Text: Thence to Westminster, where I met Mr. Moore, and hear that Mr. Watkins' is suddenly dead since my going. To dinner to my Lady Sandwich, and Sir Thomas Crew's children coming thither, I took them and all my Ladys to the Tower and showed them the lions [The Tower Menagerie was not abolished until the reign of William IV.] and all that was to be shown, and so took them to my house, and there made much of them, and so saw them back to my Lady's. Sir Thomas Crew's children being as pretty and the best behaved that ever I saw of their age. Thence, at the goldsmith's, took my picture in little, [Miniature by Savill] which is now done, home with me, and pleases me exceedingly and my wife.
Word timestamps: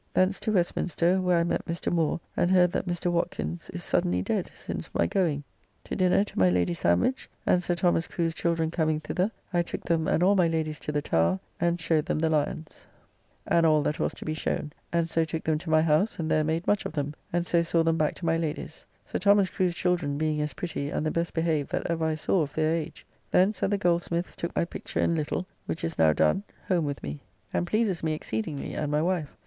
Thence 0.15 0.39
to 0.39 0.51
Westminster, 0.51 1.21
where 1.21 1.37
I 1.37 1.43
met 1.43 1.63
Mr. 1.67 1.93
Moore, 1.93 2.19
and 2.35 2.49
hear 2.49 2.65
that 2.65 2.87
Mr. 2.87 3.11
Watkins' 3.11 3.69
is 3.69 3.83
suddenly 3.83 4.23
dead 4.23 4.49
since 4.55 4.89
my 4.95 5.05
going. 5.05 5.43
To 5.83 5.95
dinner 5.95 6.23
to 6.23 6.39
my 6.39 6.49
Lady 6.49 6.73
Sandwich, 6.73 7.29
and 7.45 7.61
Sir 7.61 7.75
Thomas 7.75 8.07
Crew's 8.07 8.33
children 8.33 8.71
coming 8.71 8.99
thither, 8.99 9.29
I 9.53 9.61
took 9.61 9.83
them 9.83 10.07
and 10.07 10.23
all 10.23 10.35
my 10.35 10.47
Ladys 10.47 10.79
to 10.79 10.91
the 10.91 11.03
Tower 11.03 11.39
and 11.59 11.79
showed 11.79 12.07
them 12.07 12.17
the 12.17 12.31
lions 12.31 12.87
[The 13.43 13.51
Tower 13.51 13.51
Menagerie 13.51 13.51
was 13.51 13.51
not 13.51 13.53
abolished 13.53 13.53
until 13.53 13.53
the 13.53 13.53
reign 13.53 13.53
of 13.53 13.53
William 13.53 13.53
IV.] 13.53 13.53
and 13.53 13.65
all 13.67 13.81
that 13.83 13.99
was 13.99 14.13
to 14.15 14.25
be 14.25 14.33
shown, 14.33 14.73
and 14.91 15.09
so 15.09 15.25
took 15.25 15.43
them 15.43 15.57
to 15.59 15.69
my 15.69 15.81
house, 15.83 16.19
and 16.19 16.31
there 16.31 16.43
made 16.43 16.67
much 16.67 16.85
of 16.87 16.93
them, 16.93 17.13
and 17.31 17.45
so 17.45 17.61
saw 17.61 17.83
them 17.83 17.97
back 17.99 18.15
to 18.15 18.25
my 18.25 18.37
Lady's. 18.37 18.85
Sir 19.05 19.19
Thomas 19.19 19.49
Crew's 19.51 19.75
children 19.75 20.17
being 20.17 20.41
as 20.41 20.53
pretty 20.53 20.89
and 20.89 21.05
the 21.05 21.11
best 21.11 21.35
behaved 21.35 21.69
that 21.69 21.85
ever 21.85 22.03
I 22.05 22.15
saw 22.15 22.41
of 22.41 22.55
their 22.55 22.73
age. 22.73 23.05
Thence, 23.29 23.61
at 23.61 23.69
the 23.69 23.77
goldsmith's, 23.77 24.35
took 24.35 24.55
my 24.55 24.65
picture 24.65 24.99
in 24.99 25.13
little, 25.13 25.45
[Miniature 25.45 25.45
by 25.45 25.51
Savill] 25.51 25.67
which 25.67 25.83
is 25.83 25.99
now 25.99 26.11
done, 26.13 26.43
home 26.69 26.85
with 26.85 27.03
me, 27.03 27.21
and 27.53 27.67
pleases 27.67 28.01
me 28.01 28.13
exceedingly 28.13 28.73
and 28.73 28.91
my 28.91 29.03
wife. 29.03 29.29